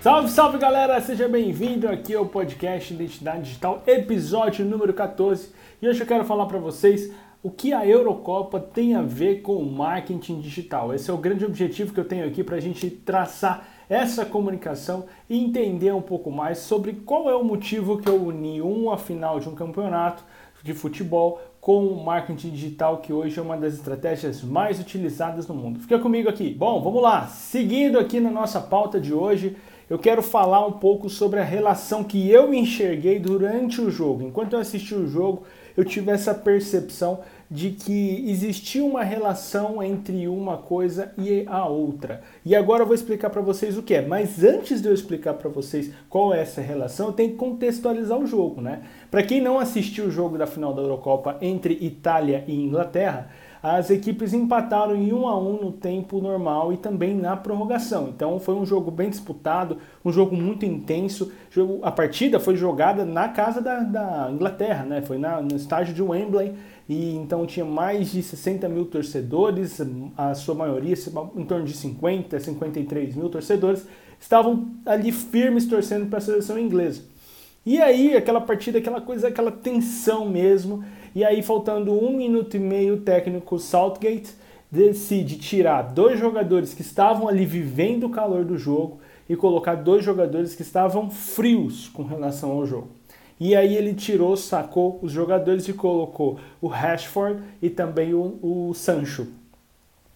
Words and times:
Salve, 0.00 0.30
salve 0.30 0.56
galera, 0.56 0.98
seja 1.02 1.28
bem-vindo 1.28 1.86
aqui 1.86 2.14
ao 2.14 2.24
podcast 2.24 2.94
Identidade 2.94 3.42
Digital, 3.42 3.82
episódio 3.86 4.64
número 4.64 4.94
14. 4.94 5.52
E 5.82 5.86
hoje 5.86 6.00
eu 6.00 6.06
quero 6.06 6.24
falar 6.24 6.46
para 6.46 6.56
vocês 6.58 7.12
o 7.42 7.50
que 7.50 7.74
a 7.74 7.86
Eurocopa 7.86 8.58
tem 8.58 8.94
a 8.94 9.02
ver 9.02 9.42
com 9.42 9.56
o 9.56 9.70
marketing 9.70 10.40
digital. 10.40 10.94
Esse 10.94 11.10
é 11.10 11.12
o 11.12 11.18
grande 11.18 11.44
objetivo 11.44 11.92
que 11.92 12.00
eu 12.00 12.06
tenho 12.06 12.26
aqui 12.26 12.42
para 12.42 12.56
a 12.56 12.60
gente 12.60 12.88
traçar 12.88 13.68
essa 13.90 14.24
comunicação 14.24 15.04
e 15.28 15.38
entender 15.38 15.92
um 15.92 16.00
pouco 16.00 16.30
mais 16.30 16.60
sobre 16.60 16.94
qual 16.94 17.28
é 17.28 17.36
o 17.36 17.44
motivo 17.44 17.98
que 17.98 18.08
eu 18.08 18.22
uni 18.22 18.62
uma 18.62 18.96
final 18.96 19.38
de 19.38 19.50
um 19.50 19.54
campeonato 19.54 20.24
de 20.62 20.72
futebol 20.72 21.42
com 21.60 21.86
o 21.86 22.02
marketing 22.02 22.50
digital, 22.50 22.98
que 22.98 23.12
hoje 23.12 23.38
é 23.38 23.42
uma 23.42 23.56
das 23.56 23.74
estratégias 23.74 24.42
mais 24.42 24.80
utilizadas 24.80 25.46
no 25.46 25.54
mundo. 25.54 25.78
Fica 25.78 25.98
comigo 25.98 26.28
aqui. 26.28 26.54
Bom, 26.54 26.80
vamos 26.80 27.02
lá. 27.02 27.26
Seguindo 27.26 27.98
aqui 27.98 28.18
na 28.18 28.30
nossa 28.30 28.60
pauta 28.60 28.98
de 28.98 29.12
hoje, 29.12 29.56
eu 29.90 29.98
quero 29.98 30.22
falar 30.22 30.64
um 30.64 30.72
pouco 30.72 31.10
sobre 31.10 31.40
a 31.40 31.44
relação 31.44 32.04
que 32.04 32.30
eu 32.30 32.54
enxerguei 32.54 33.18
durante 33.18 33.80
o 33.80 33.90
jogo. 33.90 34.22
Enquanto 34.22 34.52
eu 34.52 34.60
assisti 34.60 34.94
o 34.94 35.08
jogo, 35.08 35.42
eu 35.76 35.84
tive 35.84 36.12
essa 36.12 36.32
percepção 36.32 37.18
de 37.50 37.70
que 37.70 38.24
existia 38.30 38.84
uma 38.84 39.02
relação 39.02 39.82
entre 39.82 40.28
uma 40.28 40.56
coisa 40.56 41.12
e 41.18 41.44
a 41.48 41.66
outra. 41.66 42.22
E 42.46 42.54
agora 42.54 42.82
eu 42.84 42.86
vou 42.86 42.94
explicar 42.94 43.30
para 43.30 43.42
vocês 43.42 43.76
o 43.76 43.82
que 43.82 43.94
é. 43.94 44.00
Mas 44.00 44.44
antes 44.44 44.80
de 44.80 44.86
eu 44.86 44.94
explicar 44.94 45.34
para 45.34 45.50
vocês 45.50 45.90
qual 46.08 46.32
é 46.32 46.40
essa 46.40 46.60
relação, 46.60 47.08
eu 47.08 47.12
tenho 47.12 47.30
que 47.30 47.36
contextualizar 47.36 48.16
o 48.16 48.26
jogo, 48.26 48.60
né? 48.60 48.82
Para 49.10 49.24
quem 49.24 49.40
não 49.40 49.58
assistiu 49.58 50.04
o 50.04 50.10
jogo 50.10 50.38
da 50.38 50.46
final 50.46 50.72
da 50.72 50.82
Eurocopa 50.82 51.36
entre 51.42 51.76
Itália 51.80 52.44
e 52.46 52.54
Inglaterra, 52.54 53.28
as 53.62 53.90
equipes 53.90 54.32
empataram 54.32 54.96
em 54.96 55.12
1 55.12 55.28
a 55.28 55.38
1 55.38 55.64
no 55.64 55.72
tempo 55.72 56.20
normal 56.20 56.72
e 56.72 56.78
também 56.78 57.14
na 57.14 57.36
prorrogação. 57.36 58.08
Então 58.08 58.40
foi 58.40 58.54
um 58.54 58.64
jogo 58.64 58.90
bem 58.90 59.10
disputado, 59.10 59.76
um 60.04 60.10
jogo 60.10 60.34
muito 60.34 60.64
intenso. 60.64 61.30
A 61.82 61.90
partida 61.90 62.40
foi 62.40 62.56
jogada 62.56 63.04
na 63.04 63.28
casa 63.28 63.60
da, 63.60 63.80
da 63.80 64.30
Inglaterra, 64.32 64.84
né? 64.84 65.02
Foi 65.02 65.18
na, 65.18 65.42
no 65.42 65.56
estádio 65.56 65.92
de 65.92 66.02
Wembley 66.02 66.54
e 66.88 67.14
então 67.14 67.44
tinha 67.46 67.64
mais 67.64 68.10
de 68.10 68.22
60 68.22 68.68
mil 68.68 68.86
torcedores, 68.86 69.80
a 70.16 70.34
sua 70.34 70.54
maioria, 70.54 70.94
em 71.36 71.44
torno 71.44 71.64
de 71.64 71.74
50, 71.74 72.40
53 72.40 73.14
mil 73.14 73.28
torcedores, 73.28 73.86
estavam 74.18 74.70
ali 74.86 75.12
firmes 75.12 75.66
torcendo 75.66 76.06
para 76.06 76.18
a 76.18 76.22
seleção 76.22 76.58
inglesa. 76.58 77.02
E 77.64 77.80
aí, 77.80 78.16
aquela 78.16 78.40
partida, 78.40 78.78
aquela 78.78 79.00
coisa, 79.00 79.28
aquela 79.28 79.52
tensão 79.52 80.28
mesmo. 80.28 80.82
E 81.14 81.24
aí, 81.24 81.42
faltando 81.42 81.92
um 81.92 82.16
minuto 82.16 82.56
e 82.56 82.60
meio, 82.60 82.94
o 82.94 83.00
técnico 83.00 83.58
Southgate 83.58 84.32
decide 84.70 85.36
tirar 85.36 85.82
dois 85.82 86.18
jogadores 86.18 86.72
que 86.72 86.82
estavam 86.82 87.28
ali 87.28 87.44
vivendo 87.44 88.04
o 88.04 88.10
calor 88.10 88.44
do 88.44 88.56
jogo 88.56 89.00
e 89.28 89.34
colocar 89.34 89.74
dois 89.74 90.04
jogadores 90.04 90.54
que 90.54 90.62
estavam 90.62 91.10
frios 91.10 91.88
com 91.88 92.04
relação 92.04 92.52
ao 92.52 92.64
jogo. 92.64 92.88
E 93.38 93.56
aí 93.56 93.74
ele 93.74 93.94
tirou, 93.94 94.36
sacou 94.36 95.00
os 95.02 95.10
jogadores 95.10 95.66
e 95.66 95.72
colocou 95.72 96.38
o 96.60 96.68
Rashford 96.68 97.42
e 97.60 97.68
também 97.70 98.14
o, 98.14 98.38
o 98.42 98.74
Sancho. 98.74 99.26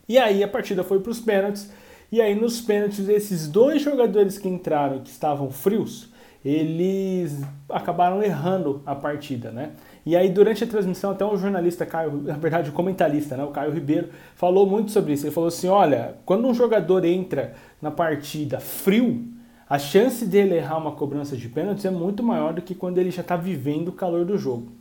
E 0.09 0.19
aí 0.19 0.45
a 0.45 0.49
partida 0.49 0.85
foi 0.85 1.01
para 1.01 1.11
os 1.11 1.21
pênaltis. 1.21 1.71
E 2.13 2.21
aí 2.21 2.35
nos 2.35 2.61
pênaltis 2.61 3.09
esses 3.09 3.49
dois 3.49 3.83
jogadores 3.83 4.39
que 4.39 4.49
entraram 4.49 5.01
que 5.01 5.11
estavam 5.11 5.51
frios 5.51 6.13
eles 6.45 7.41
acabaram 7.69 8.23
errando 8.23 8.83
a 8.85 8.95
partida, 8.95 9.51
né? 9.51 9.73
E 10.07 10.15
aí, 10.15 10.29
durante 10.29 10.63
a 10.63 10.67
transmissão, 10.67 11.13
até 11.13 11.25
o 11.25 11.37
jornalista 11.37 11.87
Caio, 11.87 12.23
na 12.25 12.35
verdade, 12.35 12.71
o 12.71 12.73
comentarista, 12.73 13.37
né, 13.37 13.45
o 13.45 13.49
Caio 13.49 13.73
Ribeiro, 13.73 14.09
falou 14.35 14.67
muito 14.67 14.91
sobre 14.91 15.13
isso. 15.13 15.27
Ele 15.27 15.35
falou 15.35 15.49
assim: 15.49 15.69
olha, 15.69 16.17
quando 16.25 16.47
um 16.47 16.55
jogador 16.55 17.05
entra 17.05 17.55
na 17.81 17.91
partida 17.91 18.61
frio, 18.61 19.25
a 19.69 19.79
chance 19.79 20.27
dele 20.27 20.57
errar 20.57 20.79
uma 20.79 20.93
cobrança 20.93 21.37
de 21.37 21.49
pênaltis 21.49 21.85
é 21.85 21.91
muito 21.91 22.23
maior 22.23 22.53
do 22.53 22.63
que 22.63 22.75
quando 22.75 22.99
ele 22.99 23.11
já 23.11 23.23
está 23.23 23.37
vivendo 23.37 23.89
o 23.89 23.93
calor 23.93 24.25
do 24.25 24.37
jogo. 24.37 24.73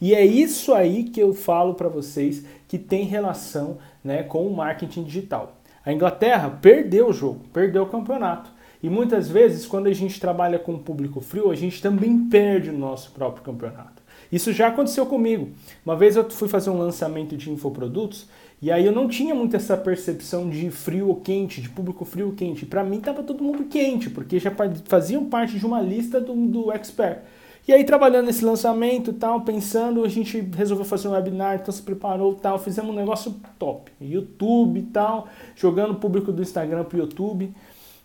E 0.00 0.14
é 0.14 0.24
isso 0.24 0.72
aí 0.72 1.04
que 1.04 1.20
eu 1.20 1.34
falo 1.34 1.74
para 1.74 1.88
vocês 1.88 2.44
que 2.66 2.78
tem 2.78 3.04
relação 3.04 3.76
né, 4.02 4.22
com 4.22 4.46
o 4.46 4.56
marketing 4.56 5.04
digital. 5.04 5.60
A 5.84 5.92
Inglaterra 5.92 6.48
perdeu 6.48 7.08
o 7.08 7.12
jogo, 7.12 7.40
perdeu 7.52 7.82
o 7.82 7.86
campeonato. 7.86 8.50
E 8.82 8.88
muitas 8.88 9.28
vezes, 9.28 9.66
quando 9.66 9.88
a 9.88 9.92
gente 9.92 10.18
trabalha 10.18 10.58
com 10.58 10.72
o 10.72 10.78
público 10.78 11.20
frio, 11.20 11.50
a 11.50 11.54
gente 11.54 11.82
também 11.82 12.28
perde 12.30 12.70
o 12.70 12.78
nosso 12.78 13.12
próprio 13.12 13.44
campeonato. 13.44 13.99
Isso 14.30 14.52
já 14.52 14.68
aconteceu 14.68 15.06
comigo. 15.06 15.50
Uma 15.84 15.96
vez 15.96 16.16
eu 16.16 16.28
fui 16.30 16.48
fazer 16.48 16.70
um 16.70 16.78
lançamento 16.78 17.36
de 17.36 17.50
infoprodutos 17.50 18.28
e 18.62 18.70
aí 18.70 18.84
eu 18.84 18.92
não 18.92 19.08
tinha 19.08 19.34
muito 19.34 19.56
essa 19.56 19.76
percepção 19.76 20.48
de 20.48 20.70
frio 20.70 21.08
ou 21.08 21.16
quente, 21.16 21.60
de 21.60 21.68
público 21.68 22.04
frio 22.04 22.26
ou 22.26 22.32
quente. 22.32 22.66
Para 22.66 22.84
mim 22.84 22.98
estava 22.98 23.22
todo 23.22 23.42
mundo 23.42 23.64
quente, 23.64 24.10
porque 24.10 24.38
já 24.38 24.52
faziam 24.84 25.24
parte 25.24 25.58
de 25.58 25.64
uma 25.64 25.80
lista 25.80 26.20
do, 26.20 26.34
do 26.34 26.70
Expert. 26.70 27.22
E 27.66 27.72
aí 27.72 27.84
trabalhando 27.84 28.26
nesse 28.26 28.44
lançamento 28.44 29.12
tal, 29.12 29.42
pensando, 29.42 30.04
a 30.04 30.08
gente 30.08 30.40
resolveu 30.40 30.84
fazer 30.84 31.08
um 31.08 31.12
webinar, 31.12 31.56
então 31.56 31.72
se 31.72 31.82
preparou 31.82 32.34
tal, 32.34 32.58
fizemos 32.58 32.90
um 32.90 32.96
negócio 32.96 33.34
top. 33.58 33.92
YouTube 34.00 34.82
tal, 34.92 35.28
jogando 35.56 35.92
o 35.92 35.96
público 35.96 36.32
do 36.32 36.42
Instagram 36.42 36.84
pro 36.84 36.98
YouTube. 36.98 37.52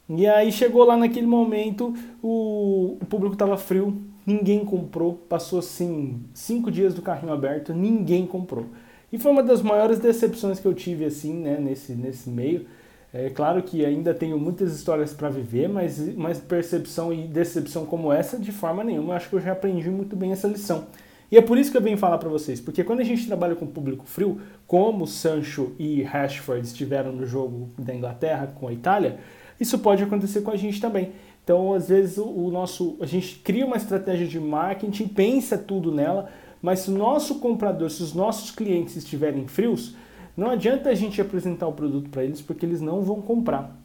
E 0.07 0.27
aí 0.27 0.51
chegou 0.51 0.83
lá 0.83 0.95
naquele 0.95 1.25
momento, 1.25 1.93
o, 2.21 2.97
o 3.01 3.05
público 3.05 3.33
estava 3.33 3.57
frio, 3.57 3.97
ninguém 4.25 4.65
comprou, 4.65 5.13
passou 5.13 5.59
assim 5.59 6.21
cinco 6.33 6.71
dias 6.71 6.93
do 6.93 7.01
carrinho 7.01 7.33
aberto, 7.33 7.73
ninguém 7.73 8.25
comprou. 8.25 8.65
E 9.11 9.17
foi 9.17 9.31
uma 9.31 9.43
das 9.43 9.61
maiores 9.61 9.99
decepções 9.99 10.59
que 10.59 10.65
eu 10.65 10.73
tive 10.73 11.05
assim, 11.05 11.33
né, 11.33 11.57
nesse, 11.59 11.93
nesse 11.93 12.29
meio. 12.29 12.65
É 13.13 13.29
claro 13.29 13.63
que 13.63 13.85
ainda 13.85 14.13
tenho 14.13 14.37
muitas 14.37 14.75
histórias 14.75 15.13
para 15.13 15.29
viver, 15.29 15.69
mas, 15.69 16.13
mas 16.15 16.37
percepção 16.37 17.13
e 17.13 17.27
decepção 17.27 17.85
como 17.85 18.11
essa, 18.11 18.37
de 18.37 18.51
forma 18.51 18.83
nenhuma, 18.83 19.15
acho 19.15 19.29
que 19.29 19.35
eu 19.35 19.39
já 19.39 19.53
aprendi 19.53 19.89
muito 19.89 20.17
bem 20.17 20.33
essa 20.33 20.49
lição. 20.49 20.87
E 21.31 21.37
é 21.37 21.41
por 21.41 21.57
isso 21.57 21.71
que 21.71 21.77
eu 21.77 21.81
venho 21.81 21.97
falar 21.97 22.17
para 22.17 22.27
vocês, 22.29 22.59
porque 22.59 22.83
quando 22.83 22.99
a 22.99 23.03
gente 23.03 23.25
trabalha 23.25 23.55
com 23.55 23.65
público 23.65 24.05
frio, 24.05 24.41
como 24.67 25.07
Sancho 25.07 25.73
e 25.79 26.03
Rashford 26.03 26.65
estiveram 26.65 27.11
no 27.11 27.25
jogo 27.25 27.69
da 27.79 27.95
Inglaterra 27.95 28.47
com 28.53 28.67
a 28.67 28.73
Itália, 28.73 29.17
isso 29.59 29.79
pode 29.79 30.03
acontecer 30.03 30.41
com 30.41 30.51
a 30.51 30.57
gente 30.57 30.81
também. 30.81 31.13
Então, 31.45 31.75
às 31.75 31.89
vezes, 31.89 32.17
o, 32.17 32.49
nosso, 32.49 32.97
a 32.99 33.05
gente 33.05 33.35
cria 33.35 33.67
uma 33.67 33.77
estratégia 33.77 34.25
de 34.25 34.39
marketing, 34.39 35.07
pensa 35.07 35.55
tudo 35.55 35.91
nela, 35.91 36.27
mas 36.59 36.79
se 36.79 36.89
o 36.89 36.97
nosso 36.97 37.35
comprador, 37.35 37.91
se 37.91 38.01
os 38.01 38.15
nossos 38.15 38.49
clientes 38.49 38.95
estiverem 38.95 39.47
frios, 39.47 39.95
não 40.35 40.49
adianta 40.49 40.89
a 40.89 40.95
gente 40.95 41.21
apresentar 41.21 41.67
o 41.67 41.73
produto 41.73 42.09
para 42.09 42.23
eles 42.23 42.41
porque 42.41 42.65
eles 42.65 42.81
não 42.81 43.03
vão 43.03 43.21
comprar. 43.21 43.79